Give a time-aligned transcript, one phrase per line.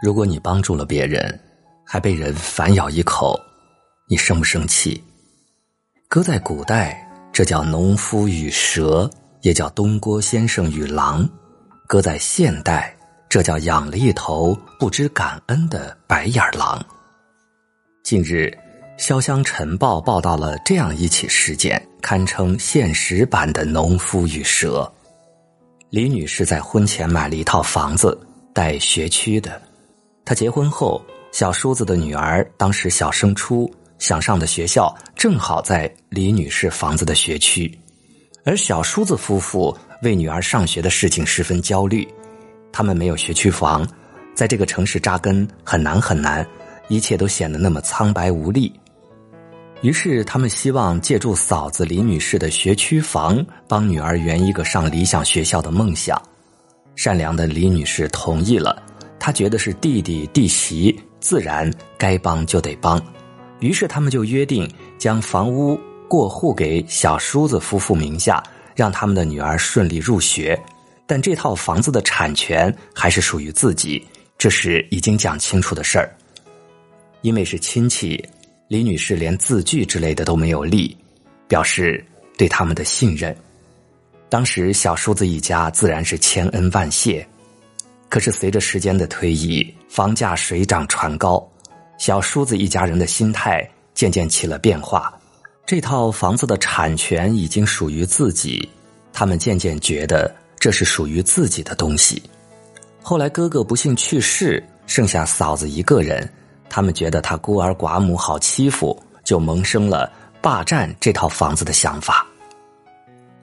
[0.00, 1.38] 如果你帮助了别人，
[1.84, 3.38] 还被人反咬一口，
[4.08, 5.02] 你生不生气？
[6.08, 9.10] 搁在古代，这叫农夫与蛇，
[9.42, 11.28] 也叫东郭先生与狼；
[11.88, 12.96] 搁在现代，
[13.28, 16.80] 这叫养了一头不知感恩的白眼狼。
[18.04, 18.56] 近日，
[19.02, 24.90] 《潇湘晨报》报道了这样一起事件，堪称现实版的农夫与蛇。
[25.90, 28.18] 李女士在婚前买了一套房子，
[28.54, 29.60] 带学区的。
[30.28, 37.78] 他结婚后，小叔子的女儿当时小升初，想上的学校正好在李女士房子的学区，
[38.44, 42.06] 而小叔子夫妇为女儿上学的事情十分焦虑。
[42.70, 43.88] 他们没有学区房，
[44.34, 46.46] 在这个城市扎根很难很难，
[46.88, 48.70] 一切都显得那么苍白无力。
[49.80, 56.20] 于是，他们希望借助嫂子李女士的学区房，帮女儿圆一个上理想学校的梦想。
[56.96, 58.82] 善良的李女士同意了。
[59.18, 63.02] 他觉得是弟弟弟媳，自然该帮就得帮，
[63.60, 68.42] 于是他们就约定将房屋过户给小叔子夫妇名下，
[68.74, 70.58] 让他们的女儿顺利入学。
[71.06, 76.14] 但这套房子的产权还是属于自己，这是已经讲清楚的事儿。
[77.22, 78.22] 因为是亲戚，
[78.68, 80.96] 李女士连字据之类的都没有立，
[81.48, 82.04] 表示
[82.36, 83.34] 对他们的信任。
[84.28, 87.26] 当时小叔子一家自然是千恩万谢。
[88.08, 91.46] 可是随着时间的推移，房价水涨船高，
[91.98, 95.12] 小叔子一家人的心态渐渐起了变化。
[95.66, 98.66] 这套房子的产权已经属于自己，
[99.12, 102.22] 他们渐渐觉得这是属于自己的东西。
[103.02, 106.26] 后来哥哥不幸去世，剩下嫂子一个人，
[106.70, 112.26] 他们觉得她孤儿寡母好欺负，就萌生了霸占这套房子的想法。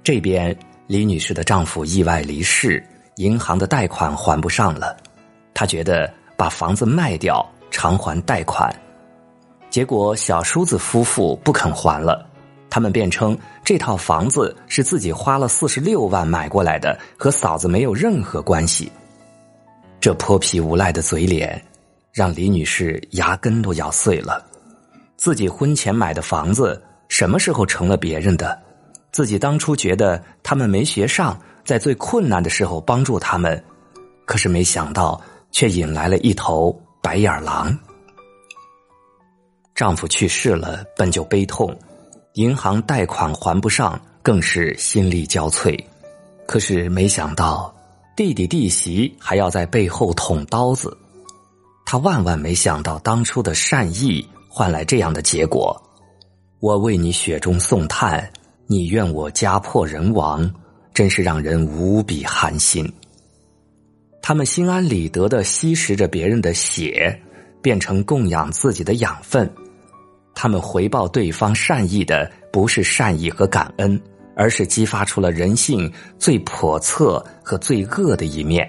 [0.04, 0.58] 这边
[0.88, 2.84] 李女士的丈夫意外离世。
[3.16, 4.96] 银行的贷款还不上了，
[5.54, 8.74] 他觉得把房子卖掉偿还贷款，
[9.70, 12.28] 结果小叔子夫妇不肯还了，
[12.70, 18.92] 他们辩称这套房子是自己花了四十六万买过来的，和嫂子没有任何关系。
[20.02, 21.64] 这泼皮无赖的嘴脸，
[22.12, 24.46] 让李女士牙根都咬碎了。
[25.16, 28.62] 自己婚前买的房子什么时候成了别人的？
[29.12, 31.40] 自己当初觉得他们没学上。
[31.66, 33.62] 在最困难的时候帮助他们，
[34.26, 35.20] 可是没想到
[35.52, 37.76] 却引来了一头白眼狼。
[39.74, 41.76] 丈夫去世了，本就悲痛，
[42.34, 45.78] 银行贷款还不上，更是心力交瘁。
[46.48, 47.74] 可是没想到
[48.16, 50.96] 弟弟弟媳还要在背后捅刀子，
[51.86, 55.76] 他万万没想到当初的善意换来这样的结果。
[56.60, 58.32] 我为你雪中送炭，
[58.68, 60.50] 你愿我家破人亡。
[60.96, 62.92] 真是让人无比寒心。
[64.22, 67.16] 他们心安理得的吸食着别人的血，
[67.62, 69.48] 变成供养自己的养分。
[70.34, 74.02] 他们回报对方善意的，不是善意和感恩，
[74.36, 78.68] 而是激发出了人性最叵测和最恶的一面。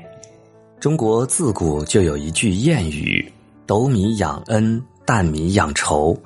[0.80, 3.32] 中国自古就有一句谚语
[3.66, 6.20] ：“斗米养恩，担米养仇。”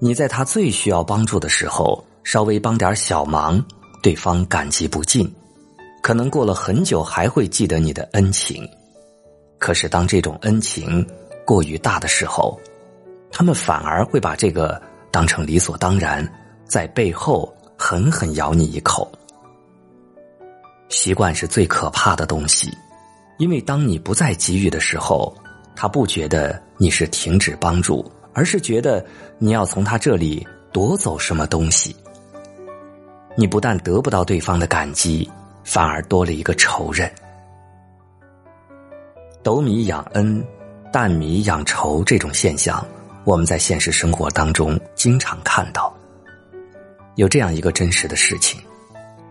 [0.00, 3.62] 你在他最需要帮助的时候，稍微帮点小忙。
[4.04, 5.34] 对方感激不尽，
[6.02, 8.68] 可能过了很久还会记得你的恩情。
[9.58, 11.02] 可是当这种恩情
[11.46, 12.60] 过于大的时候，
[13.32, 14.78] 他们反而会把这个
[15.10, 16.22] 当成理所当然，
[16.66, 19.10] 在背后狠狠咬你一口。
[20.90, 22.70] 习惯是最可怕的东西，
[23.38, 25.34] 因为当你不再给予的时候，
[25.74, 28.04] 他不觉得你是停止帮助，
[28.34, 29.02] 而是觉得
[29.38, 31.96] 你要从他这里夺走什么东西。
[33.36, 35.28] 你不但得不到对方的感激，
[35.64, 37.10] 反而多了一个仇人。
[39.42, 40.42] 斗米养恩，
[40.92, 42.86] 担米养仇，这种现象，
[43.24, 45.92] 我们在现实生活当中经常看到。
[47.16, 48.60] 有这样一个真实的事情，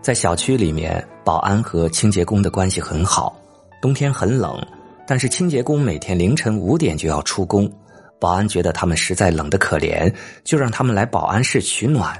[0.00, 3.36] 在小区里面，保安和清洁工的关系很好。
[3.82, 4.58] 冬天很冷，
[5.06, 7.70] 但是清洁工每天凌晨五点就要出工，
[8.18, 10.12] 保安觉得他们实在冷得可怜，
[10.44, 12.18] 就让他们来保安室取暖。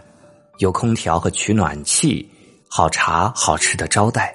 [0.58, 2.28] 有空调和取暖器，
[2.68, 4.34] 好茶好吃的招待。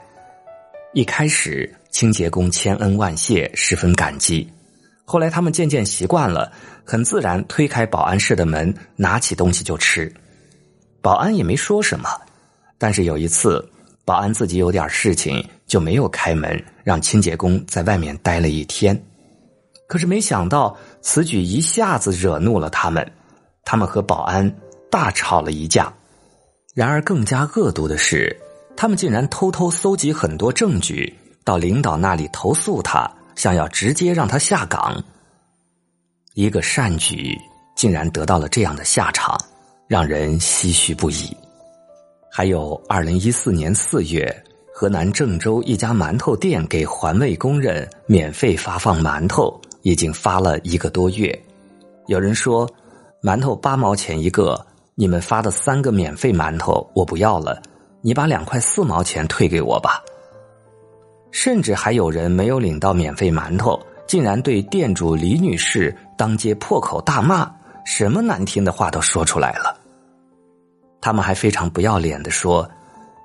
[0.94, 4.52] 一开始，清洁工千恩万谢，十分感激。
[5.06, 6.52] 后来，他们渐渐习惯了，
[6.84, 10.14] 很自然推开保安室的门，拿起东西就吃。
[11.02, 12.10] 保安也没说什么。
[12.78, 13.68] 但是有一次，
[14.04, 19.00] 保安自己有点事情，就没有开门，让清洁工在外面待了一天。
[19.88, 23.12] 可是没想到，此举一下子惹怒了他们，
[23.64, 24.54] 他们和保安
[24.92, 25.92] 大吵了一架。
[26.80, 28.34] 然而，更加恶毒的是，
[28.78, 33.06] 他们竟然偷偷搜集很多证据，到领导那里投诉他，
[33.36, 35.04] 想要直接让他下岗。
[36.36, 37.38] 一个善举
[37.76, 39.38] 竟然得到了这样的下场，
[39.90, 41.36] 让人唏嘘不已。
[42.32, 44.34] 还有，二零一四年四月，
[44.74, 51.38] 河南郑州一家馒头店给环卫工人免费发放馒头，已经发了一个多月。
[52.08, 52.66] 有人说，
[53.22, 54.66] 馒头八毛钱一个，
[55.00, 57.62] 你们发的三个免费馒头我不要了，
[58.02, 60.04] 你把两块四毛钱退给我吧。
[61.32, 67.50] 甚至还有人没有领到免费馒头，竟然对店主李女士当街破口大骂，
[67.86, 69.74] 什么难听的话都说出来了。
[71.00, 72.70] 他们还非常不要脸的说：“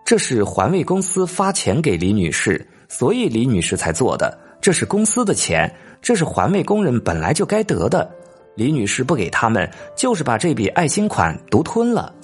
[0.07, 4.39] 这是环卫公司发钱给李女士，所以李女士才做的。
[4.61, 8.09] 这是公司的钱，这是环卫工人本来就该得的。
[8.55, 12.15] 李女士不给他们，就是把这笔爱心款独吞了。”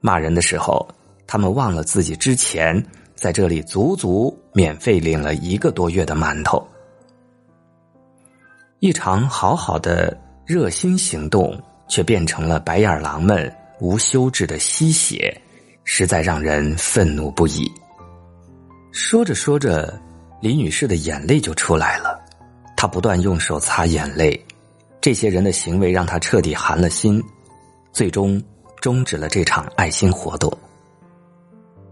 [0.00, 0.86] 骂人的时候，
[1.26, 2.82] 他们忘了自己之前
[3.14, 6.66] 在这里足足免费领了一个多月的馒头。
[8.78, 10.16] 一场好好的
[10.46, 13.52] 热心行动，却变成了白眼狼们。
[13.82, 15.34] 无休止的吸血，
[15.84, 17.66] 实在让人愤怒不已。
[18.92, 19.98] 说着说着，
[20.42, 22.20] 李女士的眼泪就出来了。
[22.76, 24.38] 她不断用手擦眼泪，
[25.00, 27.22] 这些人的行为让他彻底寒了心，
[27.90, 28.42] 最终
[28.80, 30.52] 终止了这场爱心活动。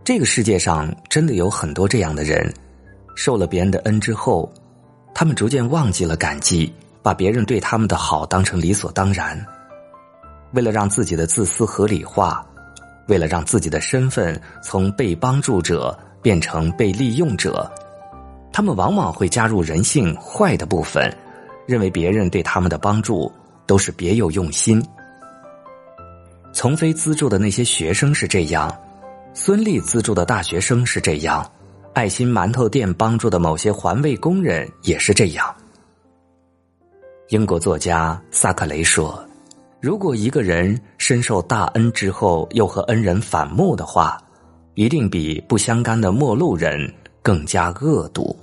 [0.04, 2.52] 这个世界上真的有很多这样的人，
[3.14, 4.50] 受了别人的恩之后，
[5.14, 6.70] 他们逐渐忘记了感激，
[7.02, 9.42] 把别人对他们的好当成理所当然。
[10.52, 12.46] 为了让自己的自私合理化，
[13.06, 17.70] 为了让自己的身份从被帮助者变成被利用者，
[18.52, 21.10] 他们往往会加入人性坏的部分，
[21.68, 23.30] 认为别人对他们的帮助
[23.66, 24.82] 都是别有用心。
[26.50, 28.74] 从飞资助的那些学生是这样，
[29.34, 31.48] 孙俪资助的大学生是这样，
[31.92, 35.54] 爱心馒头店帮助的某些环卫工人也是这样。
[37.28, 39.22] 英国作家萨克雷说。
[39.80, 44.20] 如果一个人深受大恩之后又和恩人反目的话，
[44.74, 46.92] 一定比不相干的陌路人
[47.22, 48.36] 更加恶毒。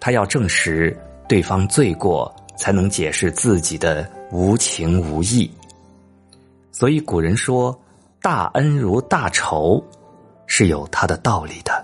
[0.00, 0.96] 他要证实
[1.32, 5.50] 对方罪过，才能解释自己的无情无义。
[6.70, 7.74] 所以古人说
[8.20, 9.82] “大恩如大仇”，
[10.46, 11.82] 是有他的道理的。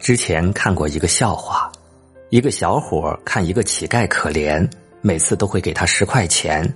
[0.00, 1.70] 之前看过一个笑话，
[2.30, 4.68] 一个小伙看一个乞丐可怜，
[5.00, 6.68] 每次都会给他十块钱。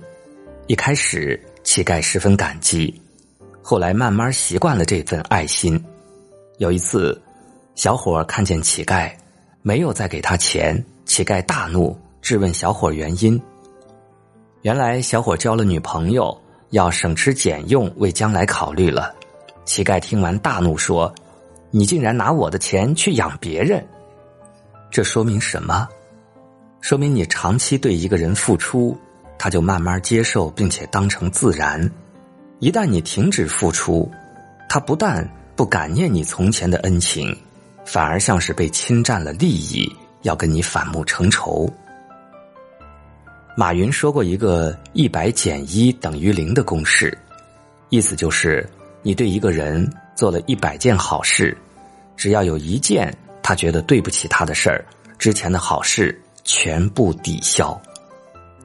[0.67, 3.01] 一开始，乞丐十分感激，
[3.61, 5.77] 后来慢慢习惯了这份爱心。
[6.57, 7.21] 有一次，
[7.75, 9.11] 小伙看见乞丐
[9.61, 10.81] 没有再给他钱，
[11.13, 13.39] 乞丐大怒，质问小伙原因。
[14.63, 16.35] 原来，小伙交了女朋友，
[16.71, 19.13] 要省吃俭用，为将来考虑了。
[19.63, 21.13] 乞丐听完大怒说
[21.69, 23.85] ：“你竟然拿我的钱去养别人，
[24.89, 25.87] 这说明什么？
[26.81, 28.97] 说明你长期对一个人付出。”
[29.37, 31.91] 他就慢慢接受，并且当成自然。
[32.57, 34.09] 一旦你停止付出，
[34.67, 37.37] 他不但不感念你从前的恩情，
[37.85, 39.87] 反而像是被侵占了利益，
[40.23, 41.71] 要跟你反目成仇。
[43.55, 47.15] 马云说过一个一百减一等于零的公式，
[47.89, 48.67] 意思就是
[49.03, 51.55] 你对一个人做了一百件好事，
[52.17, 54.83] 只要有一件他觉得对不起他的事儿，
[55.19, 57.79] 之前的好事全部抵消。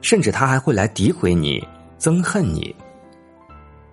[0.01, 1.61] 甚至他还会来诋毁你、
[1.99, 2.73] 憎恨你。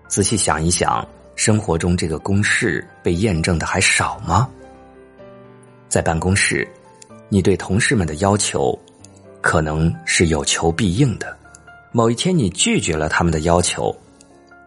[0.07, 1.05] 仔细想一想，
[1.35, 4.49] 生活中这个公式被验证的还少吗？
[5.89, 6.65] 在办公室，
[7.29, 8.77] 你对同事们的要求
[9.41, 11.35] 可能是有求必应的。
[11.91, 13.95] 某一天你拒绝了他们的要求，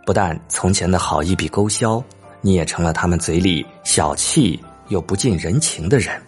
[0.05, 2.03] 不但从前的好一笔勾销，
[2.41, 6.21] 你也成了他们嘴里小气又不近人情的人。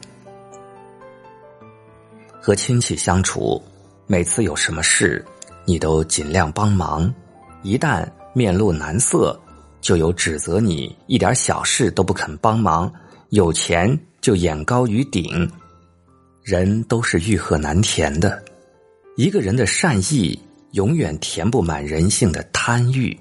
[2.41, 3.63] 和亲戚相处。
[4.09, 5.25] 每次有什么事，
[5.65, 7.09] 你都尽量帮忙；
[7.63, 9.41] 一旦面露难色，
[9.81, 12.93] 就有指责你一点小事都不肯帮忙。
[13.31, 15.51] 有钱就眼高于顶，
[16.43, 18.43] 人都是欲壑难填的。
[19.17, 20.39] 一个人的善意
[20.73, 23.19] 永远填不满人性的贪欲。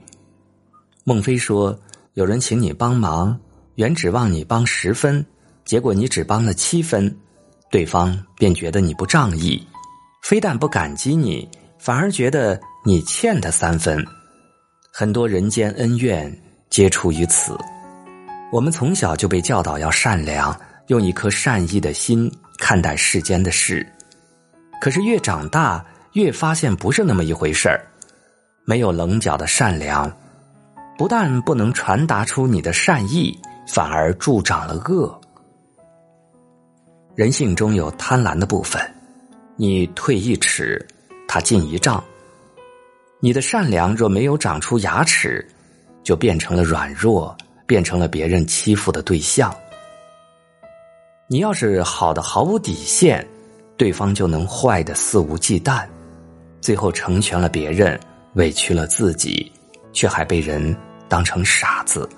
[1.03, 1.77] 孟非说
[2.15, 3.37] ：“有人请你帮忙，
[3.75, 5.25] 原指望你帮十分，
[5.65, 7.13] 结果你只帮了七分，
[7.69, 9.61] 对方便觉得你不仗义。”
[10.23, 11.49] 非但不感激你，
[11.79, 14.05] 反而觉得你欠他三分。
[14.93, 16.31] 很多人间恩怨
[16.69, 17.57] 皆出于此。
[18.51, 20.55] 我们从小就被教导要善良，
[20.87, 23.85] 用一颗善意的心看待世间的事。
[24.79, 27.81] 可是越长大，越发现不是那么一回事儿。
[28.63, 30.09] 没有棱角的善良，
[30.97, 33.37] 不但不能传达出你的善意，
[33.67, 35.19] 反而助长了恶。
[37.15, 38.79] 人性中有贪婪的部分，
[39.55, 40.87] 你退一尺，
[41.27, 42.01] 他进一丈。
[43.19, 45.45] 你的善良若没有长出牙齿，
[46.03, 49.53] 就变成了软弱，变成了别人欺负的对象。
[51.31, 53.25] 你要是好的毫无底线，
[53.77, 55.87] 对方就能坏的肆无忌惮，
[56.59, 57.97] 最后成全了别人，
[58.33, 59.49] 委屈了自己，
[59.93, 60.75] 却还被人
[61.07, 62.09] 当成傻子。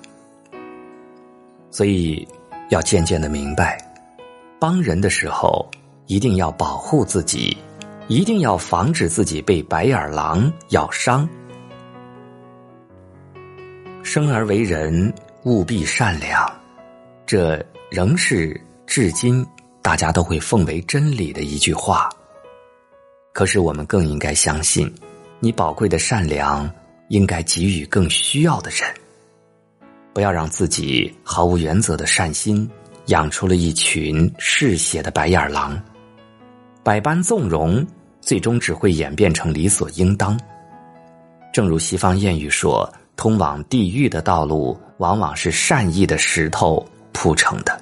[1.70, 2.26] 所以，
[2.70, 3.78] 要渐渐的明白，
[4.58, 5.64] 帮人的时候
[6.06, 7.56] 一定要保护自己，
[8.08, 11.28] 一定要防止自己被白眼狼咬伤。
[14.02, 16.52] 生而为人，务必善良，
[17.24, 18.60] 这仍是。
[18.86, 19.44] 至今，
[19.82, 22.08] 大家都会奉为真理的一句话。
[23.32, 24.92] 可是，我们更应该相信，
[25.40, 26.70] 你宝贵的善良
[27.08, 28.88] 应该给予更需要的人。
[30.12, 32.70] 不要让自己毫无原则的善心
[33.06, 35.82] 养出了一群嗜血的白眼狼，
[36.84, 37.84] 百般纵容，
[38.20, 40.38] 最终只会演变成理所应当。
[41.52, 47.76] 正如西方谚语说：“通往地狱的道路，往往是善意的石头铺成的。”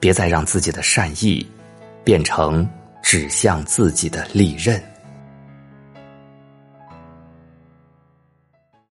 [0.00, 1.46] 别再让自己的善意
[2.04, 2.68] 变成
[3.02, 4.82] 指向自己的利刃。